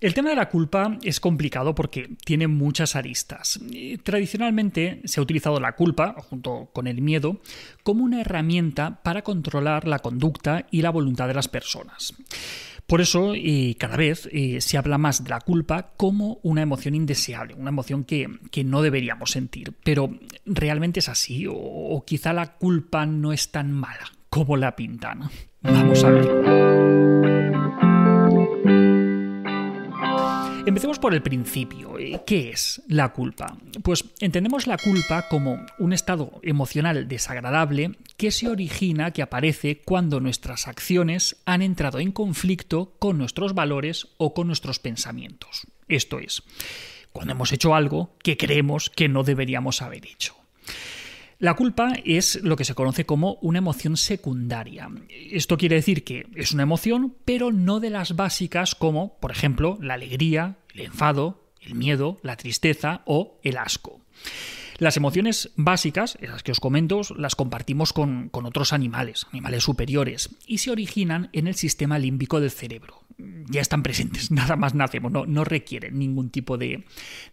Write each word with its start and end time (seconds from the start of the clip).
El 0.00 0.12
tema 0.12 0.30
de 0.30 0.36
la 0.36 0.50
culpa 0.50 0.98
es 1.02 1.20
complicado 1.20 1.74
porque 1.74 2.10
tiene 2.24 2.46
muchas 2.46 2.96
aristas. 2.96 3.60
Tradicionalmente 4.02 5.00
se 5.04 5.18
ha 5.18 5.22
utilizado 5.22 5.60
la 5.60 5.76
culpa, 5.76 6.14
junto 6.28 6.68
con 6.72 6.86
el 6.86 7.00
miedo, 7.00 7.40
como 7.82 8.04
una 8.04 8.20
herramienta 8.20 9.00
para 9.02 9.22
controlar 9.22 9.86
la 9.86 10.00
conducta 10.00 10.66
y 10.70 10.82
la 10.82 10.90
voluntad 10.90 11.28
de 11.28 11.34
las 11.34 11.48
personas. 11.48 12.12
Por 12.86 13.00
eso, 13.00 13.32
cada 13.78 13.96
vez 13.96 14.28
eh, 14.30 14.60
se 14.60 14.76
habla 14.76 14.98
más 14.98 15.24
de 15.24 15.30
la 15.30 15.40
culpa 15.40 15.92
como 15.96 16.38
una 16.42 16.60
emoción 16.60 16.94
indeseable, 16.94 17.54
una 17.54 17.70
emoción 17.70 18.04
que, 18.04 18.28
no 18.64 18.82
deberíamos 18.82 19.30
sentir. 19.30 19.72
Pero, 19.84 20.18
¿realmente 20.44 21.00
es 21.00 21.08
así? 21.08 21.46
¿O, 21.48 22.04
quizá 22.06 22.34
la 22.34 22.56
culpa 22.56 23.06
no 23.06 23.32
es 23.32 23.50
tan 23.50 23.72
mala 23.72 24.12
como 24.28 24.56
la 24.56 24.76
pintan? 24.76 25.30
Vamos 25.62 26.04
a 26.04 26.10
ver. 26.10 27.03
Empecemos 30.66 30.98
por 30.98 31.12
el 31.12 31.20
principio. 31.20 31.98
Eh, 31.98 32.22
¿Qué 32.26 32.48
es 32.48 32.82
la 32.88 33.12
culpa? 33.12 33.58
Pues 33.82 34.06
entendemos 34.20 34.66
la 34.66 34.78
culpa 34.78 35.28
como 35.28 35.58
un 35.78 35.92
estado 35.92 36.40
emocional 36.42 37.06
desagradable 37.06 37.92
que 38.16 38.30
se 38.30 38.48
origina, 38.48 39.10
que 39.10 39.20
aparece 39.20 39.82
cuando 39.84 40.20
nuestras 40.20 40.66
acciones 40.66 41.36
han 41.44 41.60
entrado 41.60 41.98
en 41.98 42.12
conflicto 42.12 42.94
con 42.98 43.18
nuestros 43.18 43.52
valores 43.52 44.08
o 44.16 44.32
con 44.32 44.46
nuestros 44.46 44.78
pensamientos. 44.78 45.66
Esto 45.86 46.18
es, 46.18 46.42
cuando 47.12 47.32
hemos 47.32 47.52
hecho 47.52 47.74
algo 47.74 48.16
que 48.22 48.38
creemos 48.38 48.88
que 48.88 49.10
no 49.10 49.22
deberíamos 49.22 49.82
haber 49.82 50.06
hecho. 50.06 50.34
La 51.38 51.54
culpa 51.54 51.92
es 52.04 52.42
lo 52.42 52.56
que 52.56 52.64
se 52.64 52.74
conoce 52.74 53.04
como 53.04 53.34
una 53.42 53.58
emoción 53.58 53.98
secundaria. 53.98 54.88
Esto 55.10 55.58
quiere 55.58 55.76
decir 55.76 56.02
que 56.02 56.26
es 56.36 56.52
una 56.52 56.62
emoción, 56.62 57.16
pero 57.24 57.52
no 57.52 57.80
de 57.80 57.90
las 57.90 58.16
básicas 58.16 58.74
como, 58.74 59.18
por 59.18 59.30
ejemplo, 59.30 59.76
la 59.82 59.94
alegría, 59.94 60.56
el 60.74 60.82
enfado, 60.82 61.42
el 61.60 61.74
miedo, 61.74 62.18
la 62.22 62.36
tristeza 62.36 63.02
o 63.06 63.38
el 63.42 63.56
asco. 63.56 64.00
Las 64.78 64.96
emociones 64.96 65.50
básicas, 65.56 66.18
esas 66.20 66.42
que 66.42 66.52
os 66.52 66.60
comento, 66.60 67.00
las 67.16 67.36
compartimos 67.36 67.92
con, 67.92 68.30
otros 68.32 68.72
animales, 68.72 69.26
animales 69.30 69.62
superiores, 69.62 70.30
y 70.46 70.58
se 70.58 70.72
originan 70.72 71.30
en 71.32 71.46
el 71.46 71.54
sistema 71.54 71.98
límbico 71.98 72.40
del 72.40 72.50
cerebro. 72.50 73.02
Ya 73.48 73.60
están 73.60 73.82
presentes, 73.84 74.30
nada 74.32 74.56
más 74.56 74.74
nacemos, 74.74 75.12
no, 75.12 75.26
no 75.26 75.44
requieren 75.44 75.98
ningún 75.98 76.30
tipo 76.30 76.58
de, 76.58 76.84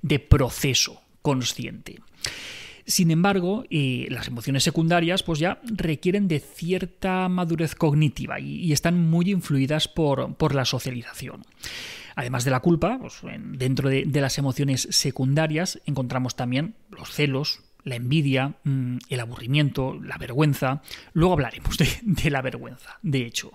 de 0.02 0.20
proceso 0.20 1.02
consciente. 1.22 2.00
Sin 2.86 3.12
embargo, 3.12 3.64
las 3.70 4.28
emociones 4.28 4.64
secundarias 4.64 5.24
pues 5.24 5.40
ya 5.40 5.62
requieren 5.64 6.28
de 6.28 6.40
cierta 6.40 7.30
madurez 7.30 7.76
cognitiva 7.76 8.40
y, 8.40 8.72
están 8.74 9.10
muy 9.10 9.32
influidas 9.32 9.88
por, 9.88 10.54
la 10.54 10.66
socialización. 10.66 11.46
Además 12.16 12.44
de 12.44 12.52
la 12.52 12.60
culpa, 12.60 12.98
pues, 13.00 13.22
dentro 13.38 13.90
de, 13.90 14.06
las 14.22 14.38
emociones 14.38 14.88
secundarias 14.92 15.82
encontramos 15.86 16.36
también 16.36 16.76
los 16.90 17.10
celos, 17.10 17.62
la 17.84 17.96
envidia, 17.96 18.56
mm, 18.64 18.98
el 19.10 19.20
aburrimiento, 19.20 20.00
la 20.00 20.18
vergüenza. 20.18 20.82
Luego 21.14 21.34
hablaremos 21.34 21.78
de 21.78 22.30
la 22.30 22.42
vergüenza, 22.42 23.00
de 23.02 23.26
hecho. 23.26 23.52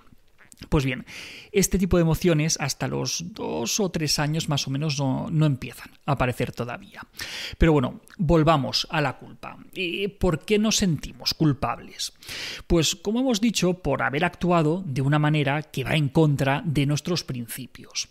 Pues 0.70 0.86
bien, 0.86 1.04
este 1.52 1.78
tipo 1.78 1.98
de 1.98 2.02
emociones 2.02 2.56
hasta 2.60 2.88
los 2.88 3.34
dos 3.34 3.78
o 3.78 3.90
tres 3.90 4.18
años 4.18 4.48
más 4.48 4.66
o 4.66 4.70
menos 4.70 4.98
no, 4.98 5.46
empiezan 5.46 5.90
a 6.06 6.12
aparecer 6.12 6.50
todavía. 6.52 7.02
Pero 7.58 7.72
bueno, 7.72 8.00
volvamos 8.16 8.86
a 8.90 9.02
la 9.02 9.18
culpa. 9.18 9.58
¿Por 10.18 10.44
qué 10.44 10.58
nos 10.58 10.76
sentimos 10.76 11.34
culpables? 11.34 12.14
Pues 12.66 12.96
como 12.96 13.20
hemos 13.20 13.40
dicho, 13.40 13.74
por 13.74 14.02
haber 14.02 14.24
actuado 14.24 14.82
de 14.86 15.02
una 15.02 15.18
manera 15.18 15.62
que 15.62 15.84
va 15.84 15.94
en 15.94 16.08
contra 16.08 16.62
de 16.64 16.86
nuestros 16.86 17.22
principios. 17.22 18.08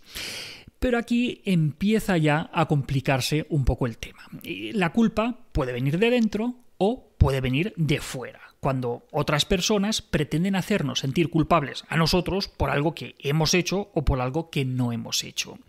Pero 0.77 0.99
aquí 0.99 1.41
empieza 1.45 2.15
ya 2.17 2.51
a 2.53 2.67
complicarse 2.67 3.47
un 3.49 3.65
poco 3.65 3.87
el 3.87 3.97
tema. 3.97 4.19
La 4.43 4.91
culpa 4.93 5.39
puede 5.51 5.73
venir 5.73 5.97
de 5.97 6.11
dentro 6.11 6.53
o 6.77 7.09
puede 7.17 7.41
venir 7.41 7.73
de 7.75 7.99
fuera 8.01 8.54
cuando 8.65 9.05
otras 9.11 9.45
personas 9.45 10.01
pretenden 10.01 10.55
hacernos 10.55 11.01
sentir 11.01 11.29
culpables 11.29 11.83
a 11.87 11.97
nosotros 11.97 12.47
por 12.47 12.71
algo 12.71 12.95
que 12.95 13.13
hemos 13.19 13.53
hecho 13.53 13.91
o 13.93 14.03
por 14.03 14.19
algo 14.21 14.49
que 14.49 14.65
no 14.65 14.91
hemos 14.91 15.23
hecho. 15.23 15.59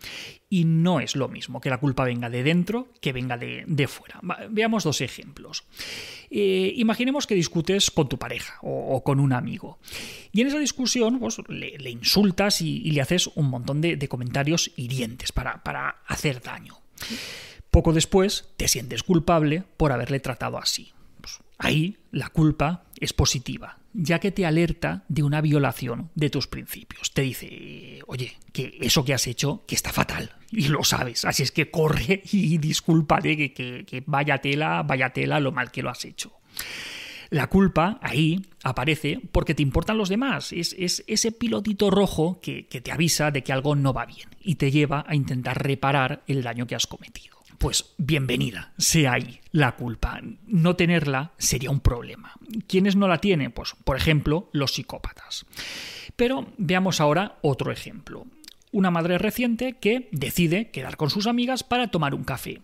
Y 0.49 0.65
no 0.65 0.99
es 0.99 1.15
lo 1.15 1.27
mismo 1.27 1.61
que 1.61 1.69
la 1.69 1.77
culpa 1.77 2.05
venga 2.05 2.31
de 2.31 2.41
dentro 2.41 2.87
que 2.99 3.13
venga 3.13 3.37
de, 3.37 3.87
fuera. 3.87 4.19
Veamos 4.49 4.83
dos 4.83 5.01
ejemplos. 5.01 5.63
Eh, 6.31 6.73
imaginemos 6.75 7.27
que 7.27 7.35
discutes 7.35 7.91
con 7.91 8.09
tu 8.09 8.17
pareja 8.17 8.57
o, 8.63 9.03
con 9.03 9.19
un 9.19 9.31
amigo. 9.31 9.77
Y 10.31 10.41
en 10.41 10.47
esa 10.47 10.57
discusión 10.57 11.19
pues, 11.19 11.37
le, 11.49 11.91
insultas 11.91 12.63
y, 12.63 12.79
le 12.89 13.01
haces 13.01 13.27
un 13.35 13.45
montón 13.51 13.79
de, 13.79 14.07
comentarios 14.07 14.71
hirientes 14.75 15.31
para, 15.31 15.61
para 15.61 15.97
hacer 16.07 16.41
daño. 16.41 16.79
Poco 17.69 17.93
después 17.93 18.49
te 18.57 18.67
sientes 18.67 19.03
culpable 19.03 19.65
por 19.77 19.91
haberle 19.91 20.19
tratado 20.19 20.57
así. 20.57 20.93
Ahí 21.57 21.97
la 22.11 22.29
culpa 22.29 22.85
es 22.99 23.13
positiva, 23.13 23.79
ya 23.93 24.19
que 24.19 24.31
te 24.31 24.45
alerta 24.45 25.03
de 25.07 25.23
una 25.23 25.41
violación 25.41 26.11
de 26.13 26.29
tus 26.29 26.47
principios. 26.47 27.13
Te 27.13 27.23
dice, 27.23 27.99
oye, 28.07 28.37
que 28.53 28.77
eso 28.81 29.03
que 29.03 29.13
has 29.13 29.25
hecho, 29.27 29.63
que 29.67 29.75
está 29.75 29.91
fatal, 29.91 30.31
y 30.51 30.67
lo 30.67 30.83
sabes, 30.83 31.25
así 31.25 31.43
es 31.43 31.51
que 31.51 31.71
corre 31.71 32.21
y 32.31 32.57
discúlpate, 32.57 33.53
que, 33.53 33.85
que, 33.85 34.03
vaya 34.05 34.39
tela, 34.39 34.83
vaya 34.83 35.09
tela 35.09 35.39
lo 35.39 35.51
mal 35.51 35.71
que 35.71 35.81
lo 35.81 35.89
has 35.89 36.05
hecho. 36.05 36.33
La 37.29 37.47
culpa 37.47 37.99
ahí 38.01 38.45
aparece 38.63 39.19
porque 39.33 39.53
te 39.53 39.61
importan 39.61 39.97
los 39.97 40.07
demás. 40.07 40.53
Es, 40.53 41.03
ese 41.07 41.31
pilotito 41.33 41.89
rojo 41.89 42.39
que, 42.41 42.67
que, 42.67 42.79
te 42.79 42.93
avisa 42.93 43.31
de 43.31 43.43
que 43.43 43.51
algo 43.51 43.75
no 43.75 43.91
va 43.91 44.05
bien 44.05 44.29
y 44.39 44.55
te 44.55 44.71
lleva 44.71 45.03
a 45.05 45.13
intentar 45.13 45.61
reparar 45.61 46.23
el 46.27 46.41
daño 46.41 46.67
que 46.67 46.75
has 46.75 46.87
cometido 46.87 47.36
pues 47.57 47.93
bienvenida 47.97 48.73
sea 48.77 49.13
ahí 49.13 49.41
la 49.51 49.75
culpa. 49.75 50.19
No 50.45 50.75
tenerla 50.75 51.31
sería 51.37 51.71
un 51.71 51.79
problema. 51.79 52.33
¿Quiénes 52.67 52.95
no 52.95 53.07
la 53.07 53.19
tienen? 53.19 53.51
Pues, 53.51 53.75
por 53.83 53.97
ejemplo, 53.97 54.49
los 54.51 54.73
psicópatas. 54.73 55.45
Pero 56.15 56.47
veamos 56.57 57.01
ahora 57.01 57.37
otro 57.41 57.71
ejemplo. 57.71 58.25
Una 58.71 58.91
madre 58.91 59.17
reciente 59.17 59.73
que 59.73 60.09
decide 60.11 60.69
quedar 60.71 60.97
con 60.97 61.09
sus 61.09 61.27
amigas 61.27 61.63
para 61.63 61.89
tomar 61.89 62.13
un 62.13 62.23
café. 62.23 62.61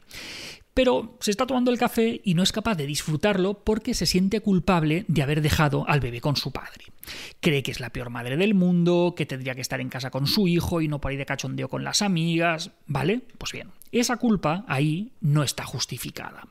Pero 0.73 1.17
se 1.19 1.31
está 1.31 1.45
tomando 1.45 1.71
el 1.71 1.77
café 1.77 2.21
y 2.23 2.33
no 2.33 2.43
es 2.43 2.51
capaz 2.51 2.75
de 2.75 2.87
disfrutarlo 2.87 3.63
porque 3.63 3.93
se 3.93 4.05
siente 4.05 4.41
culpable 4.41 5.05
de 5.07 5.21
haber 5.21 5.41
dejado 5.41 5.87
al 5.87 5.99
bebé 5.99 6.19
con 6.19 6.35
su 6.35 6.51
padre. 6.51 6.92
Cree 7.39 7.63
que 7.63 7.71
es 7.71 7.79
la 7.79 7.89
peor 7.89 8.09
madre 8.09 8.37
del 8.37 8.53
mundo, 8.53 9.13
que 9.15 9.25
tendría 9.25 9.55
que 9.55 9.61
estar 9.61 9.81
en 9.81 9.89
casa 9.89 10.09
con 10.09 10.27
su 10.27 10.47
hijo 10.47 10.81
y 10.81 10.87
no 10.87 10.99
por 10.99 11.11
ir 11.11 11.19
de 11.19 11.25
cachondeo 11.25 11.69
con 11.69 11.83
las 11.83 12.01
amigas. 12.01 12.71
¿Vale? 12.87 13.21
Pues 13.37 13.51
bien, 13.51 13.71
esa 13.91 14.17
culpa 14.17 14.65
ahí 14.67 15.11
no 15.21 15.43
está 15.43 15.65
justificada. 15.65 16.47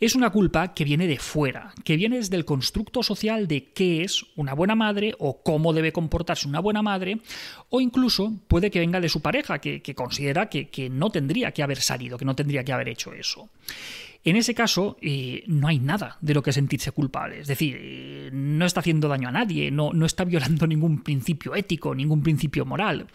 Es 0.00 0.14
una 0.14 0.30
culpa 0.30 0.72
que 0.72 0.84
viene 0.84 1.06
de 1.06 1.18
fuera, 1.18 1.74
que 1.84 1.96
viene 1.96 2.16
desde 2.16 2.36
el 2.36 2.44
constructo 2.44 3.02
social 3.02 3.48
de 3.48 3.72
qué 3.72 4.02
es 4.02 4.24
una 4.34 4.54
buena 4.54 4.74
madre 4.74 5.14
o 5.18 5.42
cómo 5.42 5.72
debe 5.72 5.92
comportarse 5.92 6.48
una 6.48 6.60
buena 6.60 6.82
madre, 6.82 7.20
o 7.68 7.80
incluso 7.80 8.32
puede 8.48 8.70
que 8.70 8.80
venga 8.80 9.00
de 9.00 9.08
su 9.08 9.20
pareja, 9.20 9.58
que, 9.58 9.94
considera 9.94 10.48
que 10.48 10.88
no 10.90 11.10
tendría 11.10 11.52
que 11.52 11.62
haber 11.62 11.80
salido, 11.80 12.16
que 12.16 12.24
no 12.24 12.34
tendría 12.34 12.64
que 12.64 12.72
haber 12.72 12.88
hecho 12.88 13.12
eso. 13.12 13.50
En 14.26 14.34
ese 14.34 14.54
caso, 14.54 14.96
eh, 15.00 15.44
no 15.46 15.68
hay 15.68 15.78
nada 15.78 16.18
de 16.20 16.34
lo 16.34 16.42
que 16.42 16.52
sentirse 16.52 16.90
culpable. 16.90 17.38
Es 17.38 17.46
decir, 17.46 18.30
no 18.32 18.66
está 18.66 18.80
haciendo 18.80 19.06
daño 19.06 19.28
a 19.28 19.32
nadie, 19.32 19.70
no, 19.70 19.92
no 19.92 20.04
está 20.04 20.24
violando 20.24 20.66
ningún 20.66 21.04
principio 21.04 21.54
ético, 21.54 21.94
ningún 21.94 22.24
principio 22.24 22.66
moral. 22.66 23.06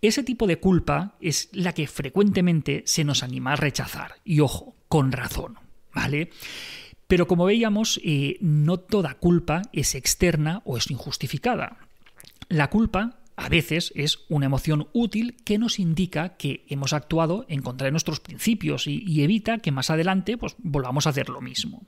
Ese 0.00 0.22
tipo 0.22 0.46
de 0.46 0.58
culpa 0.58 1.16
es 1.20 1.50
la 1.52 1.74
que 1.74 1.86
frecuentemente 1.86 2.82
se 2.86 3.04
nos 3.04 3.22
anima 3.22 3.52
a 3.52 3.56
rechazar. 3.56 4.14
Y 4.24 4.40
ojo, 4.40 4.74
con 4.88 5.12
razón, 5.12 5.58
¿vale? 5.94 6.30
Pero 7.06 7.26
como 7.26 7.44
veíamos, 7.44 8.00
eh, 8.02 8.38
no 8.40 8.78
toda 8.78 9.18
culpa 9.18 9.60
es 9.74 9.94
externa 9.94 10.62
o 10.64 10.78
es 10.78 10.90
injustificada. 10.90 11.76
La 12.48 12.70
culpa 12.70 13.18
a 13.38 13.48
veces 13.48 13.92
es 13.94 14.18
una 14.28 14.46
emoción 14.46 14.88
útil 14.92 15.36
que 15.44 15.58
nos 15.58 15.78
indica 15.78 16.36
que 16.36 16.66
hemos 16.68 16.92
actuado 16.92 17.46
en 17.48 17.62
contra 17.62 17.84
de 17.84 17.92
nuestros 17.92 18.18
principios 18.18 18.86
y, 18.88 19.22
evita 19.22 19.58
que 19.58 19.70
más 19.70 19.90
adelante 19.90 20.36
pues, 20.36 20.56
volvamos 20.58 21.06
a 21.06 21.10
hacer 21.10 21.28
lo 21.28 21.40
mismo. 21.40 21.82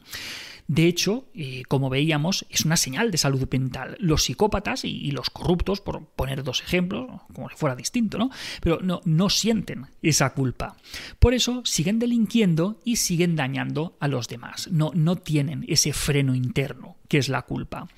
De 0.69 0.87
hecho, 0.87 1.27
eh, 1.35 1.65
como 1.67 1.91
veíamos, 1.91 2.47
es 2.51 2.65
una 2.65 2.77
señal 2.77 3.11
de 3.11 3.19
salud 3.19 3.49
mental. 3.51 3.97
Los 3.99 4.25
psicópatas 4.25 4.85
y, 4.85 5.11
los 5.11 5.29
corruptos, 5.31 5.81
por 5.81 6.07
poner 6.07 6.45
dos 6.45 6.63
ejemplos, 6.63 7.09
como 7.35 7.49
si 7.49 7.57
fuera 7.57 7.75
distinto, 7.75 8.17
¿no? 8.17 8.31
Pero 8.61 8.79
no, 8.81 9.31
sienten 9.31 9.87
esa 10.03 10.33
culpa. 10.35 10.77
Por 11.19 11.35
eso 11.35 11.63
siguen 11.65 11.99
delinquiendo 11.99 12.81
y 12.85 12.97
siguen 12.97 13.35
dañando 13.35 13.97
a 13.99 14.07
los 14.07 14.29
demás. 14.29 14.69
No 14.71 15.17
tienen 15.17 15.65
ese 15.67 15.93
freno 15.93 16.37
interno 16.37 16.97
que 17.09 17.19
es 17.19 17.29
la 17.29 17.43
culpa. 17.43 17.89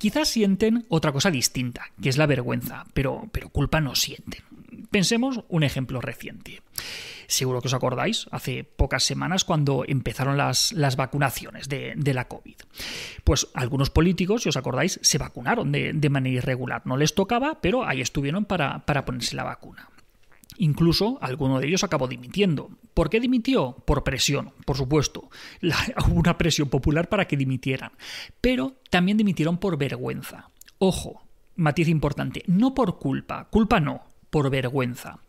Quizás 0.00 0.30
sienten 0.30 0.86
otra 0.88 1.12
cosa 1.12 1.30
distinta, 1.30 1.90
que 2.00 2.08
es 2.08 2.16
la 2.16 2.24
vergüenza, 2.24 2.86
pero, 2.94 3.28
pero 3.32 3.50
culpa 3.50 3.82
no 3.82 3.94
sienten. 3.94 4.40
Pensemos 4.90 5.44
un 5.50 5.62
ejemplo 5.62 6.00
reciente. 6.00 6.62
Seguro 7.26 7.60
que 7.60 7.68
os 7.68 7.74
acordáis, 7.74 8.26
hace 8.30 8.64
pocas 8.64 9.04
semanas 9.04 9.44
cuando 9.44 9.84
empezaron 9.86 10.38
las, 10.38 10.72
las 10.72 10.96
vacunaciones 10.96 11.68
de, 11.68 12.14
la 12.14 12.28
COVID. 12.28 12.56
Pues 13.24 13.48
algunos 13.52 13.90
políticos, 13.90 14.44
si 14.44 14.48
os 14.48 14.56
acordáis, 14.56 14.98
se 15.02 15.18
vacunaron 15.18 15.70
de, 15.70 16.08
manera 16.08 16.38
irregular. 16.38 16.80
No 16.86 16.96
les 16.96 17.14
tocaba, 17.14 17.60
pero 17.60 17.86
ahí 17.86 18.00
estuvieron 18.00 18.46
para, 18.46 18.86
para 18.86 19.04
ponerse 19.04 19.36
la 19.36 19.44
vacuna. 19.44 19.90
Incluso 20.56 21.18
alguno 21.20 21.60
de 21.60 21.68
ellos 21.68 21.84
acabó 21.84 22.08
dimitiendo. 22.08 22.70
¿Por 22.94 23.10
qué 23.10 23.20
dimitió? 23.20 23.76
Por 23.86 24.04
presión, 24.04 24.52
por 24.64 24.76
supuesto. 24.76 25.30
hubo 25.62 26.14
una 26.14 26.38
presión 26.38 26.68
popular 26.68 27.08
para 27.08 27.26
que 27.26 27.36
dimitieran. 27.36 27.92
Pero 28.40 28.76
también 28.90 29.16
dimitieron 29.16 29.58
por 29.58 29.78
vergüenza. 29.78 30.50
Ojo, 30.78 31.22
matiz 31.56 31.88
importante, 31.88 32.42
no 32.46 32.74
por 32.74 32.98
culpa, 32.98 33.48
culpa 33.50 33.80
no, 33.80 34.04
por 34.30 34.50
vergüenza. 34.50 35.20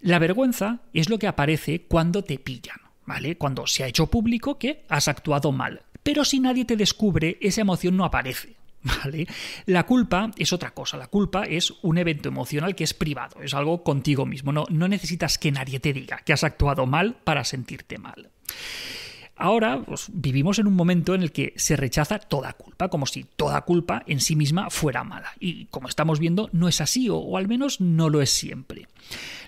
La 0.00 0.18
vergüenza 0.18 0.80
es 0.94 1.10
lo 1.10 1.18
que 1.18 1.26
aparece 1.26 1.82
cuando 1.86 2.24
te 2.24 2.38
pillan, 2.38 2.78
¿vale? 3.04 3.36
Cuando 3.36 3.66
se 3.66 3.84
ha 3.84 3.86
hecho 3.86 4.06
público 4.06 4.58
que 4.58 4.84
has 4.88 5.08
actuado 5.08 5.52
mal. 5.52 5.82
Pero 6.02 6.24
si 6.24 6.40
nadie 6.40 6.64
te 6.64 6.76
descubre, 6.76 7.36
esa 7.42 7.60
emoción 7.60 7.96
no 7.96 8.06
aparece. 8.06 8.56
La 9.66 9.84
culpa 9.86 10.30
es 10.36 10.52
otra 10.52 10.72
cosa. 10.72 10.96
La 10.96 11.08
culpa 11.08 11.44
es 11.44 11.72
un 11.82 11.98
evento 11.98 12.28
emocional 12.28 12.74
que 12.74 12.84
es 12.84 12.94
privado, 12.94 13.42
es 13.42 13.54
algo 13.54 13.82
contigo 13.82 14.26
mismo. 14.26 14.52
No, 14.52 14.64
no 14.70 14.88
necesitas 14.88 15.38
que 15.38 15.52
nadie 15.52 15.80
te 15.80 15.92
diga 15.92 16.18
que 16.18 16.32
has 16.32 16.44
actuado 16.44 16.86
mal 16.86 17.16
para 17.24 17.44
sentirte 17.44 17.98
mal. 17.98 18.30
Ahora 19.40 19.82
pues, 19.82 20.08
vivimos 20.12 20.58
en 20.58 20.66
un 20.66 20.74
momento 20.74 21.14
en 21.14 21.22
el 21.22 21.32
que 21.32 21.54
se 21.56 21.74
rechaza 21.74 22.18
toda 22.18 22.52
culpa, 22.52 22.88
como 22.88 23.06
si 23.06 23.24
toda 23.24 23.62
culpa 23.62 24.02
en 24.06 24.20
sí 24.20 24.36
misma 24.36 24.68
fuera 24.68 25.02
mala. 25.02 25.32
Y 25.40 25.64
como 25.66 25.88
estamos 25.88 26.18
viendo, 26.18 26.50
no 26.52 26.68
es 26.68 26.82
así, 26.82 27.08
o 27.10 27.38
al 27.38 27.48
menos 27.48 27.80
no 27.80 28.10
lo 28.10 28.20
es 28.20 28.28
siempre. 28.28 28.86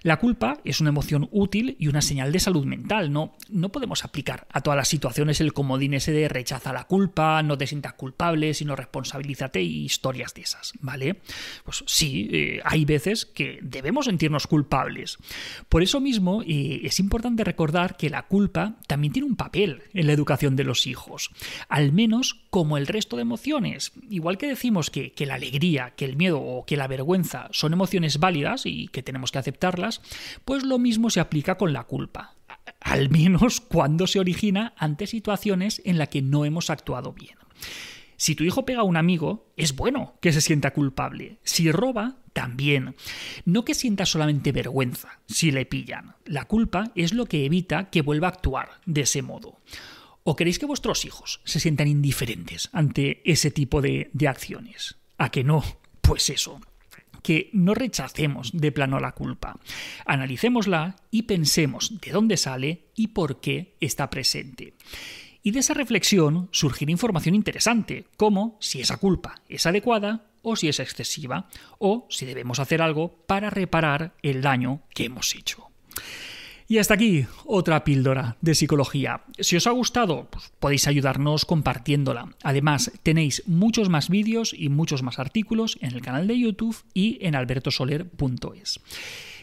La 0.03 0.19
culpa 0.19 0.59
es 0.65 0.81
una 0.81 0.91
emoción 0.91 1.29
útil 1.31 1.77
y 1.79 1.87
una 1.87 2.03
señal 2.03 2.33
de 2.33 2.41
salud 2.41 2.65
mental. 2.65 3.13
No, 3.13 3.37
no 3.49 3.69
podemos 3.71 4.05
aplicar 4.05 4.47
a 4.51 4.61
todas 4.61 4.77
las 4.77 4.89
situaciones 4.89 5.41
el 5.41 5.53
comodín 5.53 5.95
ese 5.95 6.13
de 6.13 6.29
rechaza 6.29 6.73
la 6.73 6.85
culpa, 6.85 7.43
no 7.43 7.57
te 7.57 7.67
sientas 7.67 7.95
culpable, 7.95 8.55
sino 8.55 8.75
responsabilízate 8.75 9.63
y 9.63 9.85
historias 9.85 10.35
de 10.35 10.43
esas, 10.43 10.73
¿vale? 10.81 11.21
Pues 11.65 11.85
sí, 11.87 12.29
eh, 12.33 12.61
hay 12.65 12.85
veces 12.85 13.27
que 13.27 13.61
debemos 13.63 14.07
sentirnos 14.07 14.47
culpables. 14.47 15.19
Por 15.69 15.83
eso 15.83 16.01
mismo 16.01 16.43
eh, 16.43 16.81
es 16.83 16.99
importante 16.99 17.45
recordar 17.45 17.97
que 17.97 18.11
la 18.11 18.27
culpa 18.27 18.77
también 18.89 19.13
tiene 19.13 19.29
un 19.29 19.37
papel 19.37 19.83
en 19.95 20.07
la 20.07 20.13
educación 20.13 20.57
de 20.57 20.65
los 20.65 20.87
hijos, 20.87 21.31
al 21.69 21.93
menos 21.93 22.41
como 22.51 22.77
el 22.77 22.87
resto 22.87 23.17
de 23.17 23.23
emociones. 23.23 23.93
Igual 24.11 24.39
que 24.39 24.49
decimos 24.49 24.91
que, 24.91 25.13
que 25.13 25.27
la 25.27 25.35
alegría, 25.35 25.93
que 25.97 26.05
el 26.05 26.17
miedo 26.17 26.41
o 26.41 26.67
que 26.67 26.77
la 26.77 26.89
vergüenza 26.89 27.49
son 27.53 27.73
emociones 27.73 28.19
válidas 28.19 28.67
y 28.67 28.89
que 28.89 29.03
tenemos 29.03 29.31
que 29.31 29.39
aceptarlas, 29.39 29.92
pues 30.45 30.63
lo 30.63 30.79
mismo 30.79 31.11
se 31.11 31.21
aplica 31.21 31.57
con 31.57 31.73
la 31.73 31.85
culpa, 31.85 32.35
al 32.81 33.11
menos 33.11 33.61
cuando 33.61 34.07
se 34.07 34.21
origina 34.21 34.73
ante 34.77 35.07
situaciones 35.07 35.83
en 35.85 35.99
las 35.99 36.09
que 36.09 36.23
no 36.23 36.45
hemos 36.45 36.71
actuado 36.71 37.13
bien. 37.13 37.37
Si 38.17 38.37
tu 38.37 38.45
hijo 38.45 38.65
pega 38.65 38.83
a 38.83 38.85
un 38.85 38.97
amigo, 38.97 39.53
es 39.57 39.75
bueno 39.75 40.15
que 40.21 40.33
se 40.33 40.41
sienta 40.41 40.73
culpable. 40.73 41.39
Si 41.43 41.73
roba, 41.73 42.19
también. 42.33 42.95
No 43.45 43.65
que 43.65 43.75
sienta 43.75 44.07
solamente 44.07 44.53
vergüenza 44.53 45.21
si 45.27 45.51
le 45.51 45.67
pillan. 45.67 46.15
La 46.25 46.45
culpa 46.45 46.93
es 46.95 47.13
lo 47.13 47.27
que 47.27 47.45
evita 47.45 47.91
que 47.91 48.03
vuelva 48.03 48.29
a 48.29 48.31
actuar 48.31 48.81
de 48.87 49.03
ese 49.03 49.23
modo. 49.23 49.59
¿O 50.25 50.37
queréis 50.37 50.59
que 50.61 50.67
vuestros 50.67 51.05
hijos 51.05 51.41
se 51.45 51.59
sientan 51.59 51.89
indiferentes 51.89 52.69
ante 52.73 53.29
ese 53.29 53.51
tipo 53.51 53.83
de, 53.83 54.09
de 54.13 54.29
acciones? 54.29 54.97
¿A 55.19 55.31
que 55.31 55.43
no? 55.43 55.65
Pues 56.01 56.31
eso, 56.31 56.61
que 57.23 57.51
no 57.53 57.75
rechacemos 57.75 58.51
de 58.53 58.73
plano 58.73 59.01
la 59.01 59.13
culpa. 59.13 59.59
Analicémosla 60.07 60.97
y 61.11 61.23
pensemos 61.23 62.01
de 62.01 62.11
dónde 62.11 62.37
sale 62.37 62.87
y 62.95 63.09
por 63.09 63.41
qué 63.41 63.77
está 63.81 64.11
presente. 64.11 64.75
Y 65.43 65.51
de 65.51 65.61
esa 65.61 65.75
reflexión 65.75 66.49
surgirá 66.53 66.93
información 66.93 67.35
interesante, 67.35 68.07
como 68.17 68.57
si 68.61 68.81
esa 68.81 68.97
culpa 68.99 69.43
es 69.49 69.67
adecuada 69.67 70.27
o 70.43 70.57
si 70.57 70.69
es 70.69 70.81
excesiva, 70.81 71.49
o 71.79 72.07
si 72.11 72.27
debemos 72.27 72.59
hacer 72.59 72.83
algo 72.83 73.25
para 73.27 73.51
reparar 73.51 74.15
el 74.23 74.43
daño 74.43 74.83
que 74.95 75.05
hemos 75.05 75.35
hecho. 75.35 75.69
Y 76.73 76.79
hasta 76.79 76.95
aquí 76.95 77.27
otra 77.45 77.85
píldora 77.85 78.39
de 78.41 78.55
psicología. 78.55 79.21
Si 79.39 79.57
os 79.57 79.67
ha 79.67 79.73
gustado, 79.73 80.29
pues 80.31 80.51
podéis 80.59 80.87
ayudarnos 80.87 81.45
compartiéndola. 81.45 82.35
Además, 82.43 82.91
tenéis 83.03 83.43
muchos 83.47 83.91
más 83.91 84.09
vídeos 84.09 84.55
y 84.57 84.71
muchos 84.71 85.03
más 85.03 85.19
artículos 85.19 85.77
en 85.83 85.93
el 85.93 86.01
canal 86.01 86.27
de 86.27 86.39
YouTube 86.39 86.83
y 86.95 87.19
en 87.21 87.35
albertosoler.es. 87.35 88.81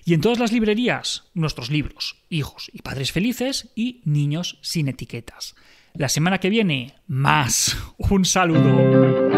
Y 0.05 0.15
en 0.15 0.21
todas 0.21 0.39
las 0.39 0.51
librerías, 0.51 1.25
nuestros 1.35 1.69
libros, 1.69 2.15
Hijos 2.29 2.71
y 2.73 2.81
Padres 2.81 3.11
Felices 3.11 3.69
y 3.75 4.01
Niños 4.05 4.57
sin 4.63 4.87
etiquetas. 4.87 5.53
La 5.93 6.09
semana 6.09 6.39
que 6.39 6.49
viene, 6.49 6.95
más. 7.05 7.77
Un 7.99 8.25
saludo. 8.25 9.28